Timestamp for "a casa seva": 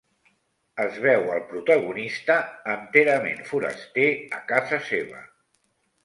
4.39-5.21